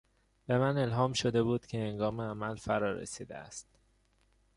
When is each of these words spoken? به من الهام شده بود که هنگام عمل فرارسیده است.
به 0.47 0.57
من 0.57 0.77
الهام 0.77 1.13
شده 1.13 1.43
بود 1.43 1.65
که 1.65 1.77
هنگام 1.77 2.21
عمل 2.21 2.55
فرارسیده 2.55 3.35
است. 3.37 3.67